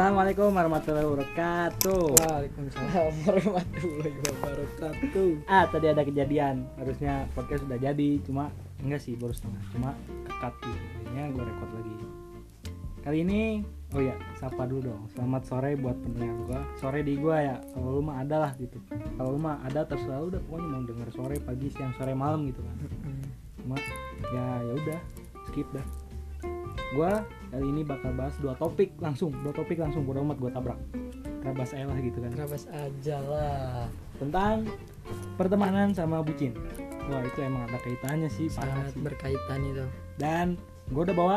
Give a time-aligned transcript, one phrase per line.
[0.00, 2.02] Assalamualaikum warahmatullahi wabarakatuh.
[2.24, 5.44] Waalaikumsalam warahmatullahi wabarakatuh.
[5.44, 8.48] Ah tadi ada kejadian, harusnya podcast sudah jadi, cuma
[8.80, 9.92] enggak sih baru setengah, cuma
[10.24, 10.80] kekat gitu.
[11.04, 11.92] Jadinya gue record lagi.
[13.04, 13.60] Kali ini,
[13.92, 15.04] oh ya, sapa dulu dong.
[15.12, 16.60] Selamat sore buat pendengar gue.
[16.80, 18.80] Sore di gue ya, kalau lu mah ada lah gitu.
[18.88, 22.48] Kalau lu mah ada terserah lu udah pokoknya mau denger sore, pagi, siang, sore, malam
[22.48, 22.76] gitu kan.
[23.60, 23.76] Cuma
[24.32, 25.00] ya ya udah,
[25.52, 25.84] skip dah.
[26.90, 30.78] Gua kali ini bakal bahas dua topik langsung, dua topik langsung bodo amat gue tabrak.
[31.40, 32.30] Rabas aja lah gitu kan.
[32.34, 33.86] Terabas aja lah.
[34.20, 34.68] tentang
[35.40, 36.52] pertemanan sama bucin.
[37.08, 39.00] Wah itu emang ada kaitannya sih Sangat sih.
[39.00, 39.84] berkaitan itu.
[40.20, 40.60] Dan
[40.92, 41.36] gue udah bawa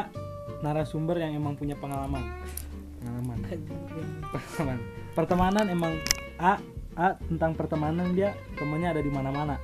[0.59, 2.21] narasumber yang emang punya pengalaman.
[2.99, 3.37] Pengalaman.
[4.29, 4.77] Pengalaman.
[5.15, 5.93] Pertemanan emang
[6.37, 6.59] A
[6.93, 9.57] A tentang pertemanan dia temennya ada di mana-mana.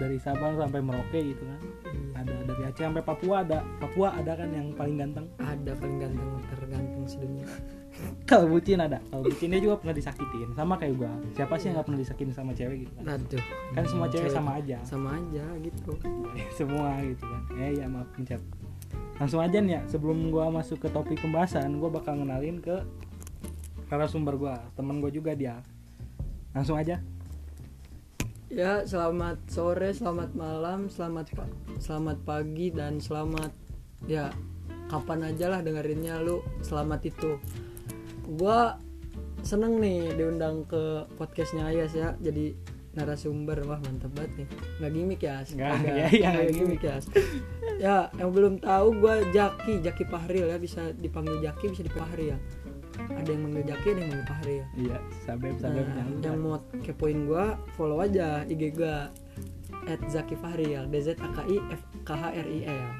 [0.00, 1.60] Dari Sabang sampai Merauke gitu kan.
[2.18, 3.62] Ada dari Aceh sampai Papua ada.
[3.78, 5.26] Papua ada kan yang paling ganteng.
[5.38, 7.46] Ada paling ganteng tergantung sedunia.
[8.30, 8.98] Kalau bucin ada.
[9.06, 10.50] Kalau bucin dia juga pernah disakitin.
[10.58, 11.14] Sama kayak gua.
[11.38, 13.04] Siapa sih yang nggak pernah disakitin sama cewek gitu kan?
[13.14, 13.42] Aduh.
[13.70, 14.78] Kan semua cewek sama aja.
[14.82, 15.92] Sama aja gitu.
[16.58, 18.40] semua gitu kan eh ya maaf pencet
[19.18, 22.82] langsung aja nih ya sebelum gua masuk ke topik pembahasan gua bakal ngenalin ke
[23.88, 25.62] narasumber gua temen gua juga dia
[26.54, 26.98] langsung aja
[28.54, 31.42] Ya, selamat sore, selamat malam, selamat pa
[31.82, 33.50] selamat pagi dan selamat
[34.06, 34.30] ya
[34.86, 37.34] kapan aja lah dengerinnya lu selamat itu.
[38.38, 38.78] Gua
[39.42, 42.54] seneng nih diundang ke podcastnya Ayas ya jadi
[42.94, 43.58] narasumber.
[43.66, 44.48] Wah mantap banget nih.
[44.78, 46.82] Nggak gimmick ya Nggak, ya, ya, nggak gimmick.
[46.86, 46.96] ya
[47.82, 52.28] ya yang belum tahu gua Jaki Jaki Pahril ya bisa dipanggil Jaki bisa dipanggil Pahril
[52.30, 52.38] ya
[52.98, 57.58] ada yang manggil Jaki ada yang manggil Pahril iya sabep Nah, yang mau kepoin gua
[57.74, 59.10] follow aja IG gua
[59.84, 62.90] at Zaki Fahrial D Z A K I F K H R I L.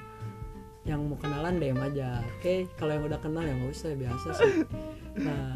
[0.85, 2.21] Yang mau kenalan DM aja.
[2.37, 4.53] Oke kalau yang udah kenal ya nggak usah biasa sih.
[5.25, 5.55] Nah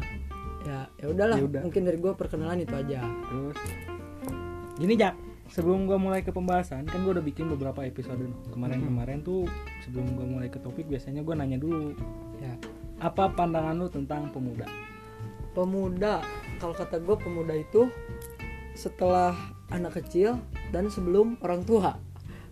[0.63, 1.61] ya ya udahlah Ya udah.
[1.67, 3.03] mungkin dari gua perkenalan itu aja.
[3.03, 3.57] Terus?
[4.79, 5.13] Gini Jak.
[5.49, 9.45] Sebelum gua mulai ke pembahasan kan gua udah bikin beberapa episode kemarin-kemarin tuh.
[9.83, 11.93] Sebelum gua mulai ke topik biasanya gua nanya dulu.
[12.39, 12.53] Ya
[12.99, 14.67] apa pandangan lu tentang pemuda?
[15.55, 16.19] Pemuda.
[16.59, 17.87] Kalau kata gue pemuda itu
[18.75, 19.35] setelah
[19.71, 20.39] anak kecil
[20.71, 21.95] dan sebelum orang tua.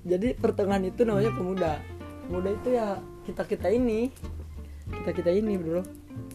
[0.07, 1.83] Jadi pertengahan itu namanya pemuda.
[2.27, 4.07] Pemuda itu ya kita kita ini.
[4.87, 5.83] Kita kita ini bro.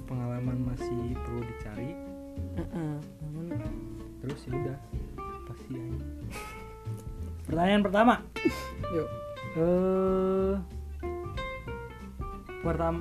[0.05, 1.97] Pengalaman masih perlu dicari.
[2.61, 2.95] Heeh.
[3.01, 3.47] Namun,
[4.21, 4.79] terus ya udah
[5.49, 6.05] pasti aja.
[7.49, 8.15] Pertanyaan pertama.
[8.93, 9.09] Yuk.
[9.57, 10.82] Eh pertam-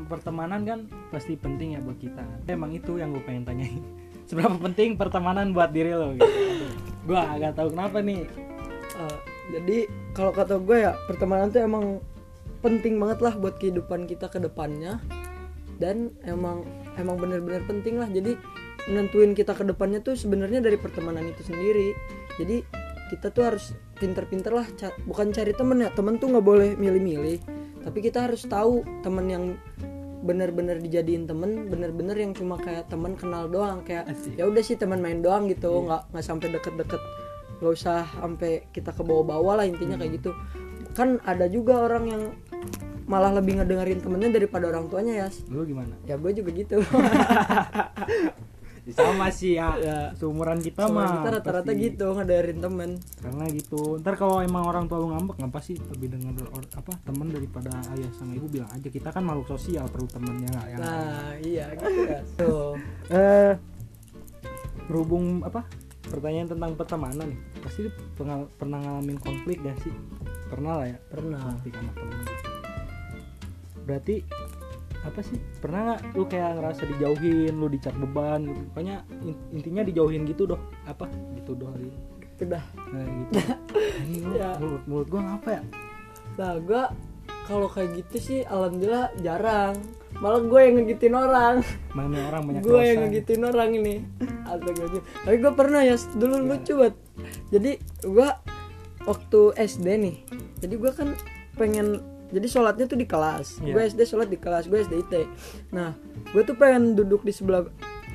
[0.09, 0.79] pertemanan kan
[1.13, 2.25] pasti penting ya buat kita.
[2.49, 3.81] Emang itu yang gue pengen tanyain.
[4.29, 6.27] Seberapa penting pertemanan buat diri lo gitu?
[7.05, 8.25] Gue agak tahu kenapa nih.
[8.97, 9.17] Eh,
[9.53, 9.77] jadi
[10.17, 11.85] kalau kata gue ya pertemanan tuh emang
[12.61, 14.97] penting banget lah buat kehidupan kita ke depannya.
[15.77, 16.65] Dan emang
[16.97, 18.09] emang bener-bener penting lah.
[18.09, 18.37] Jadi
[18.89, 21.93] nentuin kita ke depannya tuh sebenarnya dari pertemanan itu sendiri.
[22.41, 22.65] Jadi
[23.13, 24.65] kita tuh harus pinter-pinter lah
[25.05, 25.89] bukan cari temen ya.
[25.93, 29.45] Temen tuh nggak boleh milih-milih tapi kita harus tahu temen yang
[30.21, 34.05] bener-bener dijadiin temen bener-bener yang cuma kayak temen kenal doang kayak
[34.37, 37.01] ya udah sih teman main doang gitu nggak nggak sampai deket-deket
[37.61, 40.33] nggak usah sampai kita ke bawah-bawah lah intinya kayak gitu.
[40.97, 42.23] Kan ada juga orang yang
[43.05, 45.93] malah lebih ngedengerin temennya daripada orang tuanya ya lu gimana?
[46.09, 46.81] Ya gue juga gitu
[48.97, 49.97] sama sih ya, Ya.
[50.13, 51.83] seumuran kita mah kita rata-rata pasti.
[51.83, 52.89] gitu ngedengerin temen.
[53.17, 53.81] Karena gitu.
[53.97, 57.69] Ntar kalau emang orang tua lu ngambek ngapa sih lebih denger or- apa temen daripada
[57.91, 58.47] ayah sama ibu?
[58.47, 62.19] Bilang aja kita kan makhluk sosial perlu temennya nggak yang nah iya gitu ya.
[62.35, 62.73] Tuh
[63.13, 63.53] eh
[64.85, 65.63] berhubung apa
[66.03, 67.39] pertanyaan tentang pertemanan nih.
[67.61, 69.93] Pasti pengal- pernah ngalamin konflik gak sih?
[70.49, 70.97] Pernah lah ya?
[71.07, 71.39] Pernah.
[71.53, 72.19] Konflik sama temen.
[73.81, 74.15] Berarti
[75.01, 75.37] apa sih?
[75.57, 78.61] Pernah nggak lu kayak ngerasa dijauhin lu dicap beban gitu?
[78.69, 81.05] Pokoknya in- intinya dijauhin gitu doh apa?
[81.33, 81.93] Gitu doh ini.
[82.41, 82.65] udah.
[82.89, 83.33] Nah gitu.
[84.01, 84.57] Ini lu- Ya.
[84.57, 85.61] mulut mulut gua ngapa ya?
[86.33, 86.83] Nah gue
[87.43, 89.77] kalau kayak gitu sih alhamdulillah jarang.
[90.17, 91.55] Malah gue yang ngegitin orang.
[91.93, 93.95] Mana orang banyak gue yang ngegitin orang ini.
[94.43, 96.95] Astaga gue tapi gue pernah ya dulu lucu banget.
[97.49, 97.71] Jadi
[98.01, 98.29] gue
[99.01, 100.15] waktu SD nih
[100.57, 101.09] jadi gue kan
[101.53, 102.01] pengen
[102.31, 103.59] jadi sholatnya tuh di kelas.
[103.59, 103.73] Iya.
[103.75, 105.13] gue SD sholat di kelas gue SD IT
[105.69, 105.91] nah
[106.31, 107.67] gue tuh pengen duduk di sebelah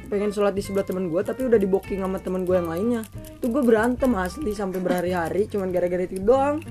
[0.06, 3.02] pengen sholat di sebelah temen gue tapi udah di booking sama temen gue yang lainnya.
[3.36, 6.62] Tuh gue berantem asli sampai berhari-hari cuman gara-gara itu doang.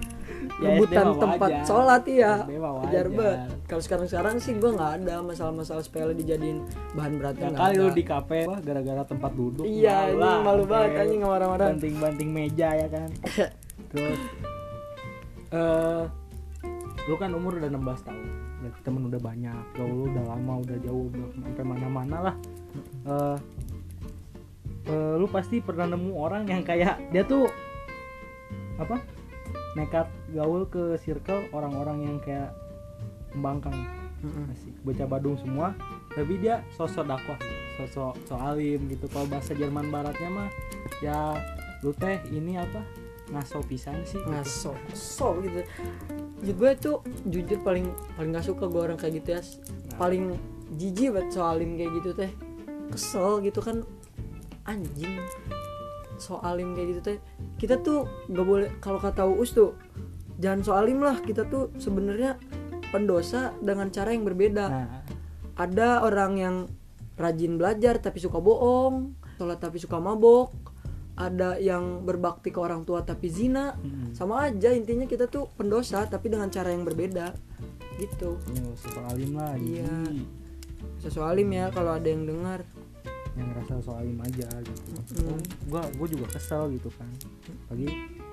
[0.56, 1.66] Ya, rebutan mah tempat wajar.
[1.68, 2.34] sholat iya.
[2.48, 3.06] Wajar wajar.
[3.12, 3.38] banget.
[3.68, 6.64] kalau sekarang sekarang sih gue nggak ada masalah-masalah sepele dijadiin
[6.96, 10.90] bahan beratnya Ya kali lu di kafe wah gara-gara tempat duduk Iya, anjing, malu banget,
[10.96, 11.68] anjing, marah-marah.
[11.76, 13.10] banting-banting meja ya kan.
[13.92, 14.20] Terus
[15.52, 16.04] eh
[17.06, 18.28] lu kan umur udah 16 tahun.
[18.62, 22.36] Berarti temen udah banyak gaul lu udah lama udah jauh udah sampai mana-mana lah.
[23.06, 23.38] Eh,
[24.90, 27.46] eh, lu pasti pernah nemu orang yang kayak dia tuh
[28.82, 29.00] apa
[29.80, 32.52] nekat gaul ke circle orang-orang yang kayak
[33.32, 33.76] pembangkang
[34.26, 34.52] Mm-mm.
[34.56, 34.74] asik.
[34.82, 35.78] Bocah Badung semua
[36.16, 37.38] tapi dia sosok dakwah
[37.78, 39.06] sosok soalim gitu.
[39.14, 40.50] Kalau bahasa Jerman Baratnya mah
[41.04, 41.38] ya
[41.86, 42.82] lu teh ini apa
[43.30, 44.18] ngaso pisan sih.
[44.26, 45.62] Ngaso so gitu.
[45.62, 47.90] ya gue tuh jujur paling
[48.20, 49.42] paling gak suka gue orang kayak gitu ya.
[49.42, 49.98] Nah.
[49.98, 50.24] paling
[50.76, 52.32] jijik banget soalim kayak gitu teh.
[52.92, 53.82] Kesel gitu kan.
[54.68, 55.18] Anjing.
[56.22, 57.18] Soalim kayak gitu teh.
[57.58, 59.74] Kita tuh gak boleh kalau kata Uus tuh
[60.38, 61.18] jangan soalim lah.
[61.24, 62.38] Kita tuh sebenarnya
[62.94, 64.66] pendosa dengan cara yang berbeda.
[64.68, 65.02] Nah.
[65.56, 66.56] Ada orang yang
[67.16, 70.52] rajin belajar tapi suka bohong sholat tapi suka mabok
[71.16, 74.12] ada yang berbakti ke orang tua tapi zina mm-mm.
[74.12, 77.32] sama aja intinya kita tuh pendosa tapi dengan cara yang berbeda
[77.96, 78.36] gitu
[78.76, 79.96] usah soalim lah Iya.
[81.00, 82.60] sesualim ya kalau ada yang dengar
[83.36, 84.84] yang ngerasa soalim aja gitu
[85.16, 85.40] Mm.
[85.68, 87.08] gua gua juga kesel gitu kan
[87.70, 87.88] lagi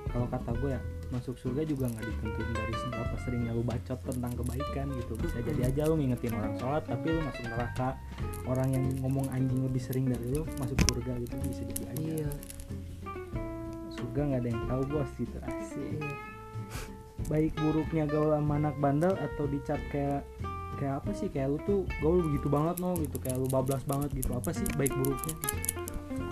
[0.09, 0.83] kalau kata gue ya
[1.13, 5.13] masuk surga juga nggak ditentuin dari seberapa seringnya lu bacot tentang kebaikan gitu?
[5.21, 7.89] Bisa jadi aja lu ngingetin orang sholat tapi lu masuk neraka.
[8.49, 12.01] Orang yang ngomong anjing lebih sering dari lu masuk surga gitu bisa jadi aja.
[12.01, 12.33] Iya.
[13.93, 15.37] Surga nggak ada yang tahu bos gitu.
[15.45, 15.85] Asik.
[16.01, 16.13] Iya.
[17.29, 20.25] Baik buruknya gaul sama anak bandel atau dicap kayak
[20.81, 21.29] kayak apa sih?
[21.29, 23.21] Kayak lu tuh gaul begitu banget no gitu.
[23.21, 24.33] Kayak lu bablas banget gitu.
[24.33, 25.37] Apa sih baik buruknya?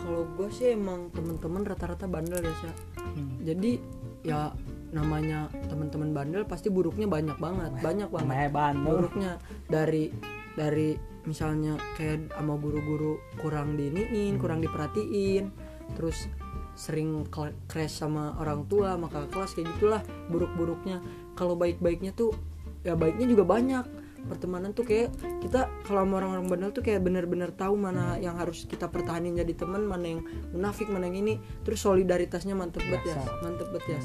[0.00, 2.72] Kalau gue sih emang temen-temen rata-rata bandel ya Sya.
[3.10, 3.42] Hmm.
[3.42, 3.82] jadi
[4.20, 4.52] ya
[4.90, 8.26] namanya temen-temen bandel pasti buruknya banyak banget banyak banget.
[8.26, 8.92] Namanya bandel.
[8.98, 9.32] Buruknya
[9.66, 10.10] dari
[10.58, 10.88] dari
[11.24, 14.40] misalnya kayak sama guru-guru kurang diiniin Hmm.
[14.40, 15.52] kurang diperhatiin
[15.94, 16.26] terus
[16.74, 21.00] sering kla- crash sama orang tua maka kelas kayak gitulah buruk-buruknya.
[21.36, 22.32] Kalau baik-baiknya tuh
[22.80, 23.84] ya baiknya juga banyak
[24.26, 28.68] pertemanan tuh kayak kita kalau sama orang-orang bandel tuh kayak bener-bener tahu mana yang harus
[28.68, 30.20] kita pertahanin jadi teman mana yang
[30.52, 31.38] munafik mana yang ini.
[31.62, 34.00] Terus solidaritasnya mantep banget ya mantep banget ya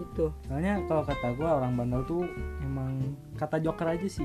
[0.00, 0.32] gitu.
[0.48, 2.24] Soalnya kalau kata gua orang bandel tuh
[2.64, 4.24] emang kata joker aja sih.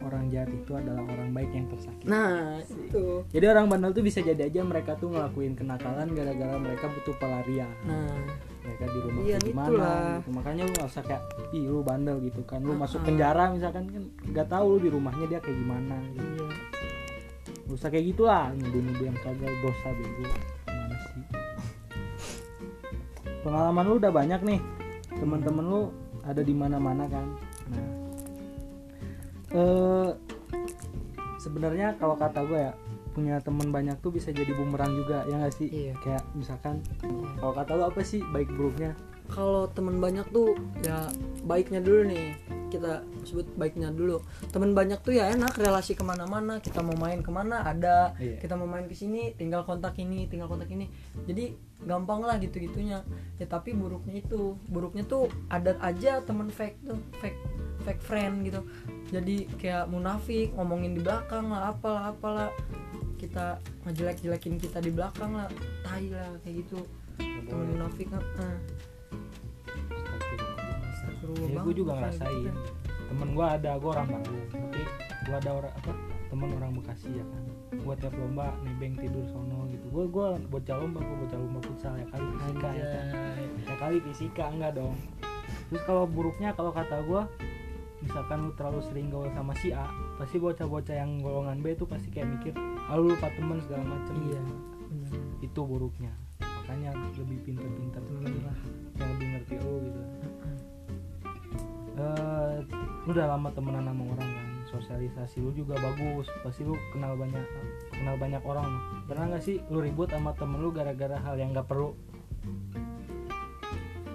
[0.00, 2.08] Orang jahat itu adalah orang baik yang tersakiti.
[2.08, 3.28] Nah itu.
[3.28, 7.68] Jadi orang bandel tuh bisa jadi aja mereka tuh ngelakuin kenakalan gara-gara mereka butuh pelarian.
[7.84, 8.16] Nah
[8.60, 10.04] mereka di rumah Iya, kayak gimana itulah.
[10.16, 10.28] gitu.
[10.30, 13.04] makanya lu nggak usah kayak ih lu bandel gitu kan lu Ah, masuk ah.
[13.04, 16.26] penjara misalkan kan nggak tahu lu di rumahnya dia kayak gimana gitu.
[16.36, 16.48] iya
[17.62, 20.24] Gak usah kayak gitulah nuduh-nuduh yang kagak dosa bego
[20.60, 21.22] gimana sih
[23.40, 24.60] pengalaman lu udah banyak nih
[25.12, 25.80] teman-teman lu
[26.22, 27.26] ada di mana-mana kan
[27.68, 27.88] nah
[29.50, 30.08] eh
[31.36, 32.72] sebenarnya kalau kata gue ya
[33.10, 35.68] punya teman banyak tuh bisa jadi bumerang juga ya nggak sih?
[35.68, 35.94] Iya.
[36.00, 36.80] kayak misalkan
[37.38, 38.94] kalau kata lu apa sih baik buruknya?
[39.30, 41.06] Kalau teman banyak tuh ya
[41.46, 42.34] baiknya dulu nih.
[42.70, 44.22] Kita sebut baiknya dulu.
[44.50, 46.58] Teman banyak tuh ya enak relasi ke mana-mana.
[46.58, 48.14] Kita mau main ke mana ada.
[48.18, 48.42] Iya.
[48.42, 50.90] kita mau main ke sini tinggal kontak ini tinggal kontak ini.
[51.26, 53.06] Jadi gampang lah gitu gitunya
[53.38, 54.58] ya tapi buruknya itu.
[54.66, 57.38] Buruknya tuh ada aja temen fake tuh fake
[57.86, 58.66] fake friend gitu.
[59.10, 62.50] Jadi kayak munafik ngomongin di belakang lah apalah apalah
[63.30, 65.46] kita ngejelek-jelekin kita di belakang lah
[65.86, 66.82] tai lah kayak gitu.
[67.14, 68.10] Temen munafik.
[70.90, 72.50] Astagfirullah ya gue juga ngerasain.
[72.50, 72.60] gitu.
[73.10, 74.82] temen gue ada gue orang Bandung tapi
[75.26, 75.92] gue ada orang apa
[76.26, 77.42] temen orang Bekasi ya kan.
[77.70, 79.86] Gue tiap lomba nebeng tidur sono gitu.
[79.94, 83.04] Gue gue bocah lomba gue bocah lomba futsal ya kali fisika ya kan.
[83.14, 83.46] Anjay.
[83.62, 84.98] ya kali fisika enggak dong.
[85.70, 87.22] Terus kalau buruknya kalau kata gue
[88.00, 92.08] misalkan lu terlalu sering gaul sama si A pasti bocah-bocah yang golongan B itu pasti
[92.08, 92.54] kayak mikir
[92.90, 94.14] ah lu lupa temen segala macem.
[94.26, 94.42] Iya.
[94.90, 95.12] Bener.
[95.46, 96.10] itu buruknya.
[96.42, 98.58] Makanya lebih pinter-pinter temen lah
[98.98, 100.02] yang lebih ngerti lu gitu.
[101.94, 102.54] Eh
[103.06, 104.46] lu udah lama temenan sama orang kan?
[104.74, 106.26] Sosialisasi lu juga bagus.
[106.42, 107.46] Pasti lu kenal banyak
[107.94, 108.66] kenal banyak orang.
[109.06, 111.94] Pernah nggak sih lu ribut sama temen lu gara-gara hal yang nggak perlu?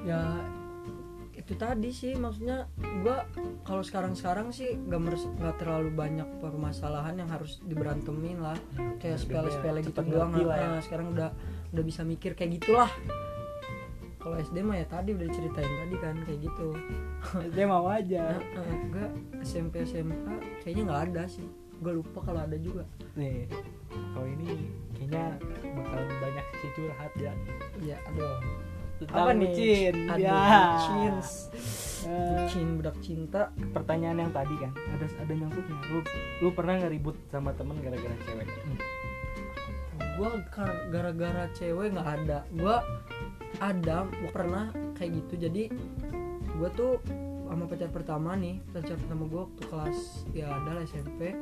[0.04, 0.44] Ya
[1.36, 2.68] itu tadi sih maksudnya
[3.02, 3.28] gua
[3.66, 5.00] kalau sekarang-sekarang sih gak,
[5.42, 8.56] nggak terlalu banyak permasalahan yang harus diberantemin lah.
[9.02, 10.32] Kayak sepele-sepele gitu Cepet doang.
[10.38, 10.78] ya.
[10.78, 11.30] Nah, sekarang udah
[11.76, 12.92] udah bisa mikir kayak gitulah.
[14.22, 16.68] Kalau SD mah ya tadi udah diceritain tadi kan kayak gitu.
[17.54, 18.38] Dia mau aja.
[18.58, 19.10] Nah,
[19.46, 21.46] SMP SMA kayaknya nggak ada sih.
[21.78, 22.88] Gue lupa kalau ada juga.
[23.14, 23.46] Nih
[24.16, 25.38] kalau ini kayaknya
[25.78, 27.34] bakal banyak sih curhat ya.
[27.84, 28.40] Iya aduh
[28.98, 29.50] tentang apa nih?
[29.50, 29.96] bucin.
[30.08, 30.40] Aduh ya.
[30.72, 31.14] bucin.
[32.06, 33.42] Eh, bucin budak cinta.
[33.72, 35.78] Pertanyaan yang tadi kan ada ada nyangkutnya.
[35.90, 36.00] Lu
[36.40, 38.48] lu pernah nggak ribut sama temen gara-gara cewek?
[38.48, 38.80] Hmm.
[40.16, 42.38] gua kar- gara-gara cewek nggak ada.
[42.52, 42.80] Gua
[43.58, 45.34] ada gua pernah kayak gitu.
[45.42, 45.64] Jadi
[46.56, 47.02] gua tuh
[47.46, 50.00] sama pacar pertama nih pacar pertama gue waktu kelas
[50.34, 51.38] ya adalah SMP Iya.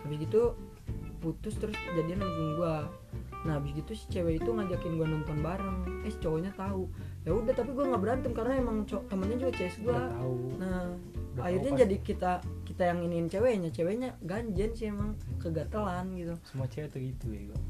[0.00, 0.54] habis gitu
[1.18, 2.74] putus terus jadian sama gue
[3.40, 6.04] nah habis gitu si cewek itu ngajakin gue nonton bareng.
[6.04, 6.84] Eh si cowoknya tahu.
[7.24, 10.00] Ya udah tapi gue nggak berantem karena emang cowok temennya juga CS gue
[10.60, 10.92] nah
[11.30, 12.32] Udah akhirnya jadi kita
[12.68, 13.70] kita yang iniin ceweknya.
[13.72, 16.34] Ceweknya ganjen sih emang kegatelan gitu.
[16.44, 17.60] Semua cewek tuh gitu ya gue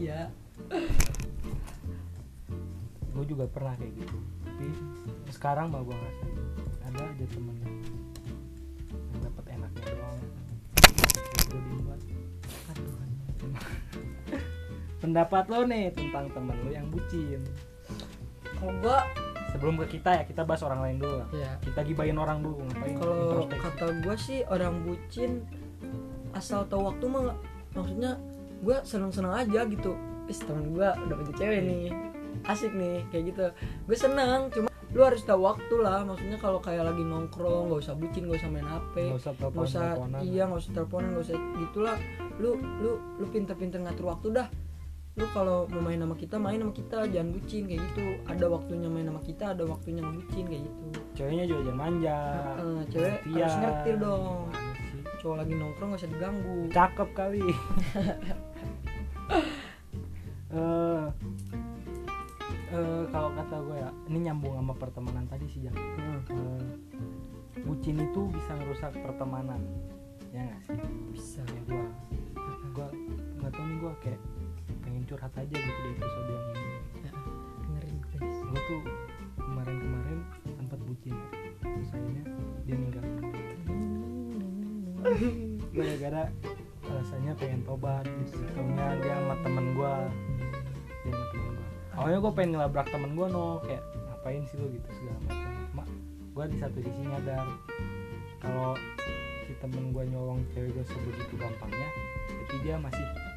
[0.00, 0.20] iya.
[3.12, 4.16] Gue juga pernah kayak gitu.
[4.48, 4.66] Tapi
[5.34, 6.36] sekarang mah gue ngerasain
[6.90, 7.76] ada aja temen yang
[9.12, 10.20] yang dapat enaknya doang.
[11.52, 12.00] Gue dibuat.
[12.72, 12.96] Aduh
[15.00, 17.40] pendapat lo nih tentang temen lo yang bucin.
[18.60, 18.98] Kalau gue
[19.50, 21.28] sebelum ke kita ya kita bahas orang lain dulu lah.
[21.32, 25.42] Ya kita gibain orang dulu ngapain kalau kata gue sih orang bucin
[26.36, 27.34] asal tahu waktu mah
[27.74, 28.20] maksudnya
[28.60, 29.96] gue seneng seneng aja gitu.
[30.28, 31.90] Is temen gue udah punya cewek nih
[32.46, 33.46] asik nih kayak gitu.
[33.88, 36.04] Gue seneng cuma lu harus tahu waktu lah.
[36.04, 39.56] Maksudnya kalau kayak lagi nongkrong nggak usah bucin nggak usah main hp nggak usah telepon
[39.56, 41.98] nggak usah teleponan iya nggak usah teleponan nggak usah gitulah.
[42.38, 44.48] Lu lu lu pinter-pinter ngatur waktu dah
[45.20, 48.04] lu kalau mau main sama kita main sama kita jangan bucin kayak gitu.
[48.24, 50.84] Ada waktunya main sama kita ada waktunya ngebucin kayak gitu.
[51.12, 52.18] Ceweknya juga jangan manja.
[52.56, 53.36] Heeh, cewek Setia.
[53.36, 54.36] harus ngerti dong.
[55.20, 56.58] Cowok lagi nongkrong gak usah diganggu.
[56.72, 57.44] Cakep kali.
[60.50, 61.06] Eh
[62.74, 66.66] eh, kalau kata gue ya ini nyambung sama pertemanan tadi sih Heeh, Eh,
[67.62, 69.62] bucin itu bisa ngerusak pertemanan.
[70.34, 70.74] Ya nggak sih?
[71.14, 71.84] Bisa ya gue
[72.74, 72.88] gue
[73.38, 74.20] nggak tahu nih gue kayak
[75.10, 76.62] curhat aja gitu di episode yang ini.
[77.02, 77.12] Ya,
[77.66, 78.82] dengerin guys gue tuh
[79.42, 80.18] kemarin-kemarin
[80.54, 81.18] sempat bucin
[81.58, 82.24] terus akhirnya
[82.62, 83.02] dia gue
[85.74, 86.22] gara-gara
[86.86, 89.94] rasanya pengen tobat gitu taunya dia sama temen gue
[91.02, 91.66] dia sama temen gue
[91.98, 95.50] awalnya gue pengen ngelabrak temen gue no kayak ngapain sih lo gitu segala macam.
[95.74, 95.84] Cuma
[96.30, 97.46] gue di satu sisi nyadar
[98.38, 98.78] kalau
[99.42, 101.88] si temen gue nyolong cewek gue sebegitu gampangnya
[102.30, 103.29] berarti dia masih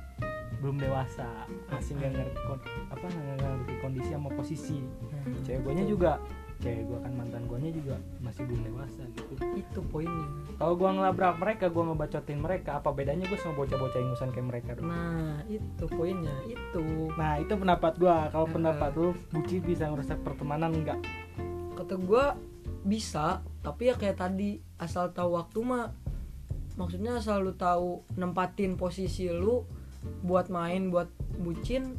[0.64, 1.28] belum dewasa
[1.68, 2.40] masih nggak ngerti
[2.88, 4.80] apa nggak ngerti kondisi sama posisi.
[5.44, 6.12] Cewek guanya juga
[6.64, 9.34] cewek gue kan mantan guanya juga masih belum dewasa gitu.
[9.60, 10.28] Itu poinnya.
[10.56, 14.70] Kalau gua ngelabrak mereka gua ngebacotin mereka apa bedanya gua sama bocah-bocah ingusan kayak mereka
[14.80, 14.88] dong?
[14.88, 17.12] Nah itu poinnya itu.
[17.20, 18.32] Nah itu pendapat gua.
[18.32, 18.56] Kalau Heeh.
[18.56, 21.04] pendapat lu bucin bisa ngerusak pertemanan enggak
[21.84, 22.40] kata gua
[22.88, 25.92] bisa tapi ya kayak tadi asal tahu waktu mah
[26.80, 29.68] maksudnya asal lu tahu nempatin posisi lu
[30.24, 31.96] buat main buat bucin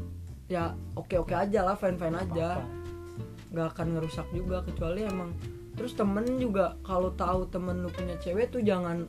[0.49, 2.61] ya oke oke aja lah fine fine aja.
[3.54, 5.30] nggak akan ngerusak juga kecuali emang
[5.78, 9.06] terus temen juga kalau tahu temen lu punya cewek tuh jangan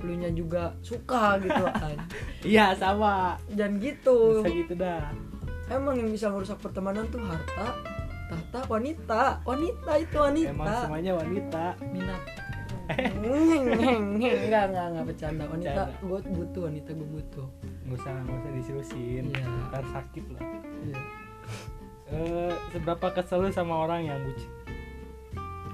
[0.00, 1.62] lu nya juga suka gitu.
[1.78, 1.98] Kan
[2.48, 3.38] iya sama.
[3.54, 4.42] Jangan gitu.
[4.42, 5.12] Bisa gitu dah.
[5.70, 7.76] Emang yang bisa merusak pertemanan tuh harta
[8.32, 9.22] tahta wanita.
[9.46, 10.52] Wanita itu wanita.
[10.52, 11.64] Emang semuanya wanita.
[11.92, 12.22] Minat
[12.98, 15.44] enggak enggak enggak bercanda.
[15.48, 17.46] Wanita gue butuh wanita gue butuh.
[17.88, 19.46] Nggak usah nggak usah diseriusin Iya.
[19.70, 20.42] ntar sakit lah.
[20.82, 20.98] Iya.
[22.12, 24.50] Eh, seberapa kesel lu sama orang yang bucin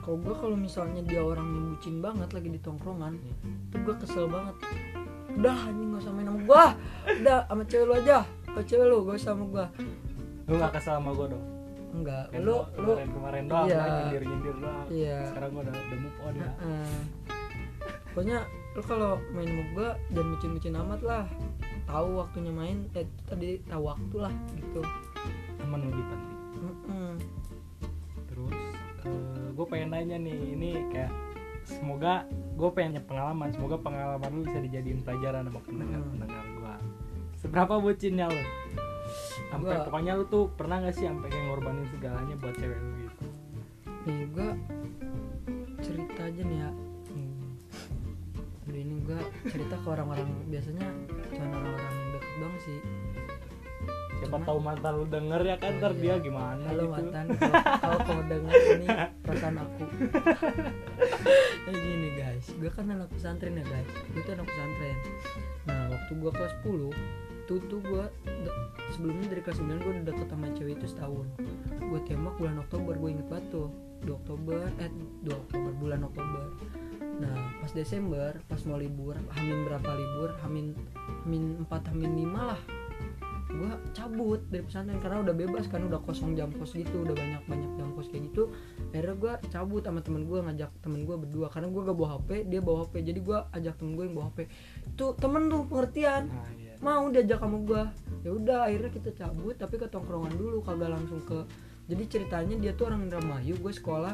[0.08, 3.20] kalau gue kalau misalnya dia orang yang bucin banget lagi di tongkrongan
[3.68, 4.56] tuh gue kesel banget.
[5.36, 6.64] Udah anjing gak usah main sama gue
[7.20, 8.18] udah sama cewek lu aja.
[8.48, 9.66] Sama cewek lu gak usah sama gue
[10.48, 11.44] lu nggak kesel sama gua dong
[11.90, 13.82] enggak Kan lu lu kemarin kemarin doang Iya.
[13.88, 14.86] nyindir nyindir doang.
[14.88, 15.18] Iya.
[15.28, 16.50] sekarang gua udah udah move on ya.
[16.58, 16.98] Heeh.
[18.08, 18.38] pokoknya
[18.74, 21.24] lu kalau main sama gue jangan bucin-bucin amat lah.
[21.84, 24.82] Tahu waktunya main eh tadi tahu waktu lah gitu.
[25.56, 26.38] Temen lebih penting.
[28.26, 28.54] Terus
[29.54, 31.10] gue pengen nanya nih ini kayak
[31.64, 36.74] semoga gue pengen punya pengalaman semoga pengalaman lu bisa dijadiin pelajaran sama pendengar pendengar gue
[37.36, 38.42] seberapa bucinnya lu
[39.48, 42.90] sampai Gua- pokoknya lu tuh pernah gak sih sampai kayak ngorbanin segalanya buat cewek lu
[43.00, 43.26] gitu?
[44.04, 44.48] Nih gue
[45.78, 46.70] cerita aja nih ya.
[47.08, 47.40] Hmm.
[48.64, 50.86] Aduh ini gue cerita ke orang-orang biasanya
[51.30, 52.78] cuma orang-orang yang deket banget sih.
[54.18, 56.14] Siapa Cuman- tahu mantan lu denger ya kan ntar Oh, dia iya.
[56.18, 56.90] gimana halo gitu.
[56.90, 57.24] mantan.
[57.78, 58.86] Kalau kamu dengar ini
[59.22, 59.82] perasaan aku.
[61.62, 62.46] Kayak gini guys.
[62.52, 63.88] Gue kan anak pesantren ya guys.
[64.08, 64.96] Gue tuh anak pesantren.
[65.64, 66.90] Nah waktu gue kelas 10
[67.48, 68.04] tuh tuh gue
[68.92, 71.26] sebelumnya dari kelas 9 gue udah deket sama cewek itu setahun.
[71.80, 73.68] Gue tembak bulan Oktober gue inget banget tuh.
[74.04, 74.92] 2 Oktober eh
[75.24, 76.44] 2 Oktober bulan Oktober.
[77.18, 80.76] Nah pas Desember pas mau libur hamin berapa libur hamin
[81.24, 82.60] hamin 4 hamin 5 lah
[83.48, 87.42] gue cabut dari pesantren karena udah bebas kan udah kosong jam kos gitu udah banyak
[87.48, 88.52] banyak jam kos kayak gitu.
[88.92, 92.44] Akhirnya gue cabut sama temen gue ngajak temen gue berdua karena gue gak bawa hp
[92.44, 94.38] dia bawa hp jadi gue ajak temen gue yang bawa hp
[95.00, 96.28] tuh temen tuh pengertian.
[96.28, 97.82] Nah iya mau diajak sama gue
[98.26, 101.46] ya udah akhirnya kita cabut tapi ke tongkrongan dulu kagak langsung ke.
[101.88, 104.12] Jadi ceritanya dia tuh orang Indramayu gue sekolah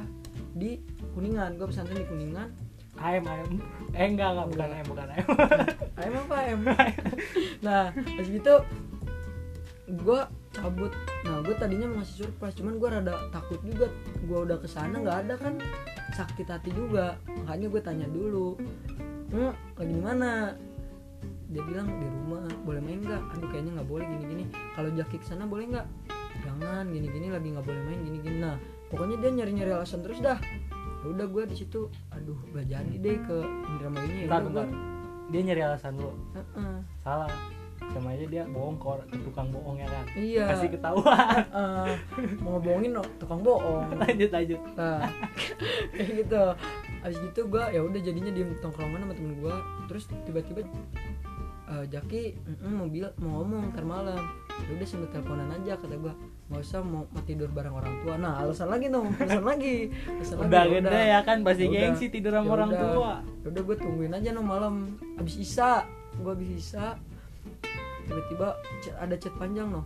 [0.55, 0.79] di
[1.13, 2.49] Kuningan gue pesantren di Kuningan.
[2.95, 3.59] Ayam ayam.
[3.91, 5.29] Eh enggak enggak bukan ayam bukan ayam.
[5.99, 6.61] Ayam apa ayam?
[7.67, 8.55] Nah pas gitu
[9.91, 10.21] gue
[10.55, 10.93] cabut.
[11.27, 13.91] Nah gue tadinya mau ngasih surprise cuman gue rada takut juga.
[14.23, 15.55] Gue udah ke sana nggak ada kan.
[16.15, 17.19] Sakit hati juga.
[17.27, 18.55] Makanya gue tanya dulu
[19.35, 20.31] hmm, lagi di mana
[21.55, 23.23] dia bilang di rumah boleh main nggak?
[23.39, 24.45] Aduh kayaknya nggak boleh gini gini
[24.75, 25.87] kalau jaki ke sana boleh nggak?
[26.43, 28.59] Jangan gini gini lagi nggak boleh main gini gini nah
[28.91, 30.39] pokoknya dia nyari nyari alasan terus dah.
[31.05, 34.67] Ya udah gue di situ aduh gak jadi deh ke Indramayu ya bentar
[35.29, 36.77] dia nyari alasan lu Heeh.
[37.01, 37.31] salah.
[37.93, 40.05] Sama aja dia bohong ke tukang bohong ya kan?
[40.17, 40.47] Iya.
[40.57, 41.45] Kasih ketahuan.
[41.53, 41.93] Eh,
[42.41, 43.93] mau ngebohongin no, tukang bohong.
[44.01, 44.61] Lanjut lanjut.
[44.75, 45.05] Nah
[45.95, 46.43] kayak gitu.
[47.05, 49.57] Abis gitu gue ya udah jadinya di tongkrongan sama temen gue
[49.93, 50.65] terus tiba-tiba
[51.67, 54.21] eh, Jaki "Mm-mm, mau bil mau ngomong ntar malam.
[54.55, 58.15] Ya udah sambil teleponan aja kata gue nggak usah mau, mau tidur bareng orang tua.
[58.17, 59.77] Nah alasan lagi dong alasan lagi.
[60.07, 61.81] Alasan udah lagi, gede ya kan pasti Ya udah.
[61.83, 62.81] gengsi tidur sama Ya orang udah.
[62.87, 63.13] tua.
[63.43, 64.75] Ya udah gue tungguin aja no malam.
[65.17, 65.83] Abis isa
[66.15, 66.95] gue abis isa
[68.05, 68.49] tiba-tiba
[68.95, 69.83] ada chat panjang no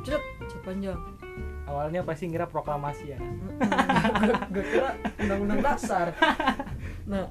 [0.00, 0.96] chat chat panjang.
[1.66, 3.18] Awalnya pasti ngira proklamasi ya.
[4.50, 4.90] Gue kira
[5.22, 6.10] undang-undang dasar.
[7.06, 7.30] Nah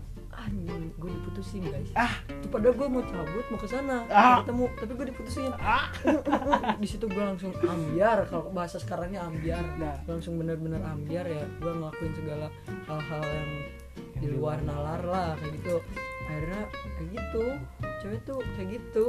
[1.00, 1.90] gue diputusin guys.
[1.96, 2.14] Ah.
[2.28, 4.44] Itu padahal gue mau cabut mau ke sana Ah.
[4.44, 5.52] ketemu tapi gue diputusin.
[5.58, 5.88] Ah.
[6.84, 9.64] Di situ gue langsung ambiar kalau bahasa sekarangnya ambiar.
[9.80, 10.04] Nah.
[10.06, 12.48] Langsung bener-bener ambiar ya gue ngelakuin segala
[12.86, 13.50] hal-hal yang
[14.20, 14.60] di luar.
[14.60, 15.80] nalar lah kayak gitu
[16.30, 17.46] akhirnya kayak gitu
[18.00, 19.06] cewek tuh kayak gitu.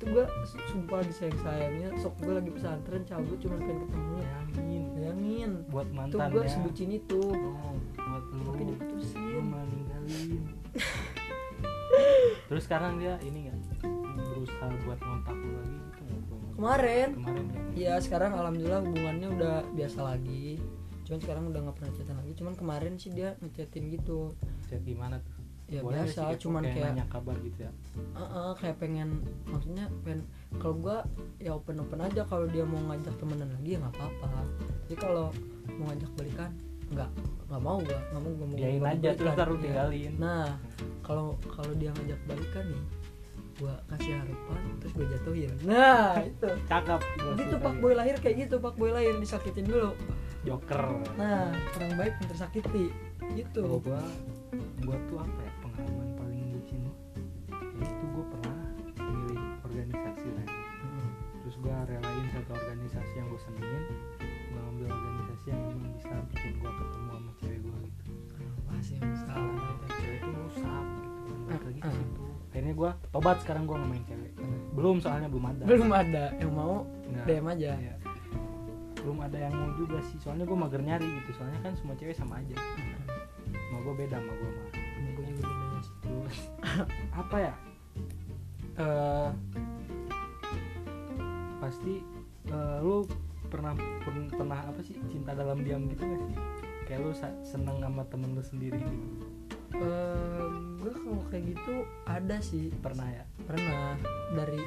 [0.00, 0.24] Itu gue
[0.70, 5.50] sumpah disayang sayangnya sok gue lagi pesantren cabut cuma pengen ketemu bayangin bayangin.
[5.72, 7.20] Buat tuh mantan gue ya sebutin itu.
[7.20, 8.42] Oh, buat lu.
[8.44, 10.42] Tapi lu diputusin meninggalin
[12.46, 13.58] terus sekarang dia ini nggak?
[14.14, 16.02] Berusaha buat ngontak lu lagi gitu
[16.54, 17.08] kemarin.
[17.18, 17.62] Kemarin ya?
[17.70, 20.62] Iya sekarang alhamdulillah hubungannya udah biasa lagi.
[21.08, 22.32] Cuman sekarang udah nggak pernah chatan lagi.
[22.38, 24.34] Cuman kemarin sih dia ngechatin gitu.
[24.70, 25.39] Chat gimana tuh
[25.70, 27.72] ya Boleh biasa sih cuman kayak nanya kabar gitu ya?
[27.94, 30.26] "Eh-eh," kayak pengen maksudnya pengen
[30.58, 30.98] kalau gua
[31.38, 32.26] ya open open aja.
[32.26, 34.42] Kalau dia mau ngajak temenan lagi ya nggak apa-apa.
[34.84, 35.26] Tapi kalau
[35.78, 36.50] mau ngajak balikan
[36.90, 37.06] nggak
[37.46, 39.46] nggak mau gua nggak mau gua mau Diain aja terus balikan.
[39.46, 39.62] lu Iya.
[39.62, 40.46] tinggalin nah
[41.06, 42.82] kalau kalau dia ngajak balikan nih
[43.62, 45.52] gua kasih harapan terus gua jatuhin.
[45.62, 46.48] Nah itu.
[46.66, 47.00] Cakep
[47.38, 47.74] gitu pak.
[47.78, 48.74] boy lahir kayak gitu pak.
[48.74, 49.94] Boy lahir disakitin dulu.
[50.42, 50.82] Joker.
[51.14, 52.90] Nah orang baik yang tersakiti.
[53.38, 53.62] Gitu.
[53.62, 54.02] Gua
[54.82, 55.52] gua tuh apa ya
[58.20, 58.56] ya gua pernah
[59.00, 60.44] milih organisasi lah.
[60.44, 60.52] Ya.
[60.84, 61.08] Hmm.
[61.40, 63.84] terus gua relain satu organisasi yang gua senengin
[64.52, 68.12] gua ambil organisasi yang memang bisa bikin gua ketemu sama cewek gua gitu.
[68.80, 71.38] Sih yang salah cewek itu rusak gitu kan.
[71.48, 74.32] Balik lagi ke situ akhirnya gua tobat sekarang gua nggak main cewek.
[74.76, 75.62] Belum soalnya belum ada.
[75.64, 76.24] Belum ada.
[76.36, 76.74] Yang mau
[77.08, 77.24] Nggak.
[77.26, 77.72] DM aja.
[77.80, 77.94] Iya.
[79.00, 80.20] belum ada yang mau juga sih.
[80.20, 81.40] Soalnya gua mager nyari gitu.
[81.40, 82.52] Soalnya kan semua cewek sama aja.
[83.48, 84.68] Sama gua beda sama gua mah
[85.10, 85.78] gue juga beda.
[85.80, 86.38] Sih terus?
[87.24, 87.52] Apa ya
[88.80, 89.28] eh
[91.60, 92.00] pasti
[92.48, 93.04] eh, lu
[93.52, 96.36] pernah pern- pernah apa sih cinta dalam diam gitu gak sih?
[96.88, 97.12] Kayak lu
[97.44, 99.26] seneng sama temen lu sendiri gitu.
[100.80, 102.72] Gue kalau kayak gitu ada sih.
[102.80, 103.24] Pernah ya?
[103.46, 103.94] Pernah.
[104.34, 104.60] Dari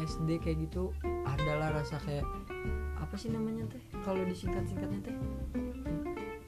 [0.00, 0.90] SD kayak gitu
[1.28, 2.24] adalah rasa kayak
[2.96, 3.82] apa sih namanya teh?
[4.00, 5.16] Kalau disingkat singkatnya teh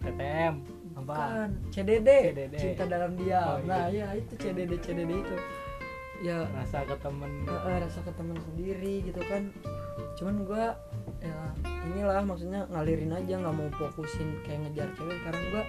[0.03, 0.55] TTM
[0.98, 1.46] apa?
[1.75, 2.55] CDD, CDD.
[2.59, 3.46] cinta dalam diam.
[3.46, 3.66] Oh, iya.
[3.66, 5.37] nah ya itu CDD CDD itu
[6.22, 6.46] ya.
[6.54, 7.30] Rasa ke temen.
[7.44, 9.50] Eh, eh, rasa ke teman sendiri gitu kan.
[10.16, 10.78] Cuman gua
[11.22, 11.38] ya
[11.90, 15.18] inilah maksudnya ngalirin aja nggak mau fokusin kayak ngejar cewek.
[15.20, 15.64] Sekarang gua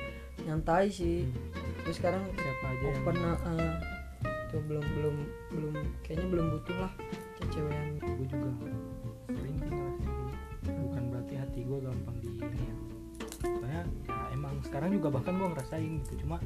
[0.45, 1.25] nyantai sih.
[1.25, 3.75] Hmm, terus sekarang siapa aja yang open eh, eh,
[4.53, 5.15] tuh belum belum
[5.51, 6.93] belum kayaknya belum butuh lah
[7.53, 8.49] cewek yang gue juga
[9.29, 9.57] sering
[10.63, 12.75] bukan berarti hati gue gampang di ini ya.
[13.43, 16.13] Soalnya ya emang sekarang juga bahkan gue ngerasain gitu.
[16.25, 16.37] Cuma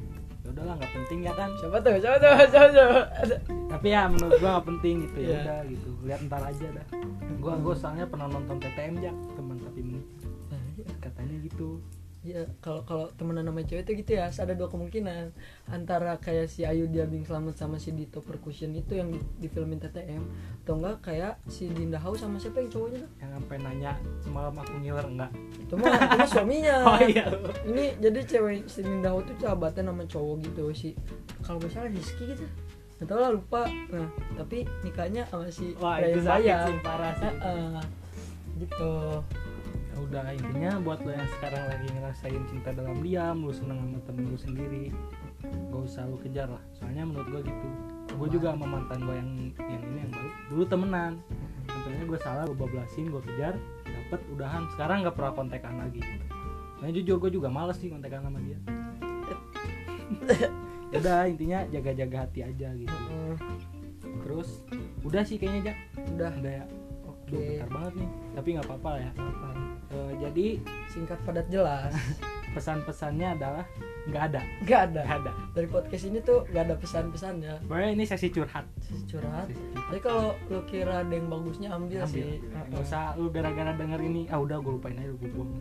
[0.58, 1.48] udahlah nggak penting ya kan?
[1.54, 1.94] Siapa tuh?
[1.96, 2.32] Siapa tuh?
[2.44, 2.90] Siapa tuh?
[3.68, 5.38] Tapi ya menurut gue nggak penting gitu ya Iya.
[5.40, 5.88] udah gitu.
[6.02, 6.86] Lihat ntar aja dah.
[7.38, 9.14] Gue gue soalnya pernah nonton TTM jak
[12.28, 15.32] Ya kalau kalau temenan sama cewek itu gitu ya ada dua kemungkinan.
[15.72, 19.80] Antara kayak si Ayu Diabing Selamat sama si Dito Percussion itu yang di, di filmin
[19.80, 20.20] TTM
[20.60, 23.10] atau enggak kayak si Dinda Hau sama siapa yang cowoknya tuh?
[23.24, 25.32] Yang sampai nanya semalam aku ngiler enggak?
[25.56, 26.76] Itu mah itu mah suaminya.
[26.92, 27.24] Oh iya.
[27.64, 30.88] Ini jadi cewek si Dinda Hau tuh sahabatnya sama cowok gitu si
[31.40, 32.44] kalau nggak salah Rizky gitu.
[33.00, 33.62] Nggak tahu lah lupa.
[33.88, 37.32] Nah tapi nikahnya sama si wah Ryan itu sakit sih parah sih.
[37.32, 37.80] Heeh.
[38.58, 39.22] gitu
[40.04, 44.24] udah intinya buat lo yang sekarang lagi ngerasain cinta dalam diam lu seneng sama temen
[44.30, 44.84] lu sendiri
[45.42, 47.68] gak usah lu kejar lah soalnya menurut gue gitu
[48.18, 51.12] gue juga sama mantan gue yang yang ini yang baru dulu temenan
[51.68, 54.64] Contohnya gue salah, gue bablasin, gue kejar, dapet, udahan.
[54.72, 56.02] Sekarang nggak pernah kontekan lagi.
[56.80, 58.58] Nah jujur gue juga males sih kontekan sama dia.
[60.98, 62.92] udah intinya jaga-jaga hati aja gitu.
[62.92, 63.36] Heeh.
[64.24, 64.64] Terus
[65.04, 65.76] udah sih kayaknya Jak.
[66.16, 66.64] udah Udah ya.
[67.28, 68.08] Duh, bentar banget nih.
[68.34, 69.10] Tapi nggak apa-apa lah ya.
[69.14, 69.48] Apa?
[69.88, 70.46] Eh, jadi
[70.88, 71.92] singkat padat jelas
[72.54, 73.64] pesan-pesannya adalah
[74.08, 75.32] nggak ada, nggak ada nggak ada.
[75.52, 78.64] dari podcast ini tuh nggak ada pesan-pesannya Pokoknya ini sesi curhat.
[78.80, 79.84] Sesi curhat Sesi curhat.
[79.84, 82.08] tapi kalau lu kira ada yang bagusnya ambil, Ambil.
[82.08, 85.60] sih Nggak usah lu gara-gara denger ini, ah udah gue lupain aja gue buang.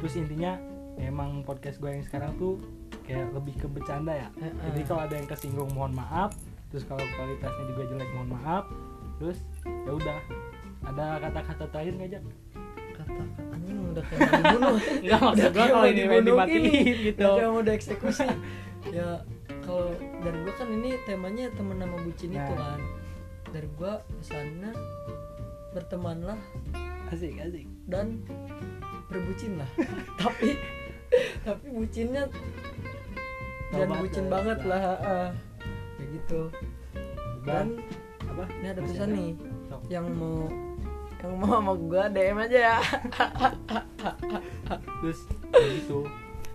[0.00, 0.56] Terus intinya
[0.96, 2.56] emang podcast gue yang sekarang tuh
[3.04, 4.28] kayak lebih ke bercanda ya.
[4.40, 6.32] Jadi kalau ada yang kesinggung mohon maaf.
[6.72, 8.64] Terus kalau kualitasnya juga jelek mohon maaf.
[9.20, 10.18] Terus ya udah.
[10.84, 12.22] Ada kata-kata terakhir nggak Jak?
[12.94, 16.62] kata anjing udah kayak mau dibunuh Enggak maksud gue kalau mau ini main dibunuh dimatiin
[16.62, 16.80] gini.
[17.10, 17.26] gitu.
[17.26, 18.26] Udah mau dieksekusi
[18.92, 19.10] ya
[19.64, 19.88] kalau
[20.20, 22.76] dari gua kan ini temanya teman nama bucin itu Nah.
[22.76, 22.80] kan
[23.48, 24.70] dari gua pesannya
[25.72, 26.38] bertemanlah
[27.08, 27.64] Asik asik.
[27.88, 28.20] dan
[29.08, 29.66] berbucinlah
[30.20, 30.60] tapi
[31.42, 32.28] tapi bucinnya
[33.72, 34.68] dan bucin lah, banget ya.
[34.68, 35.28] lah ah.
[35.96, 36.40] kayak gitu
[37.44, 37.66] dan
[38.24, 38.44] apa?
[38.52, 39.30] ini ada pesan nih
[39.88, 40.48] yang mau
[41.24, 42.76] yang mau sama gua DM aja ya.
[45.00, 45.18] Terus
[45.52, 46.04] gitu.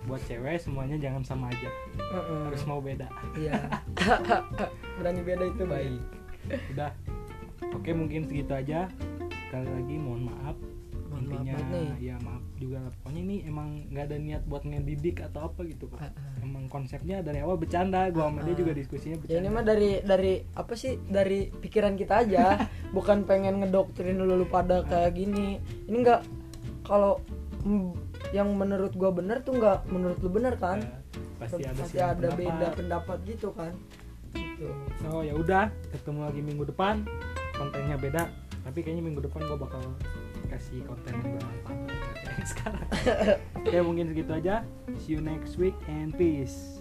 [0.00, 1.68] Buat cewek semuanya jangan sama aja.
[1.98, 2.42] Heeh.
[2.48, 3.06] Harus mau beda.
[3.36, 3.68] iya.
[4.96, 6.00] Berani beda itu baik.
[6.72, 6.90] Udah.
[7.74, 8.88] Oke mungkin segitu aja.
[9.46, 10.56] Sekali lagi mohon maaf.
[11.10, 11.90] Mohon maaf intinya nih.
[12.00, 12.80] ya maaf juga.
[12.96, 16.40] Pokoknya ini emang nggak ada niat buat ngedidik atau apa gitu kok Ah, ah.
[16.40, 18.08] emang konsepnya dari awal bercanda.
[18.08, 19.36] Gua sama dia juga diskusinya ya bercanda.
[19.36, 22.44] ini mah dari dari apa sih dari pikiran kita aja
[22.90, 25.62] bukan pengen ngedoktrin lu, lu pada kayak gini.
[25.86, 26.22] Ini enggak
[26.82, 27.22] kalau
[28.34, 30.82] yang menurut gua bener tuh enggak menurut lu bener kan?
[30.82, 30.98] Ya,
[31.40, 32.38] pasti ada pasti ada pendapat.
[32.38, 33.72] beda pendapat gitu kan?
[34.34, 34.68] Gitu.
[35.02, 37.06] So ya udah ketemu lagi minggu depan.
[37.56, 38.24] Kontennya beda
[38.60, 39.82] tapi kayaknya minggu depan gua bakal
[40.50, 41.78] kasih konten yang bermanfaat.
[42.50, 42.88] Sekarang.
[43.70, 44.64] Ya mungkin segitu aja.
[45.04, 46.79] See you next week and peace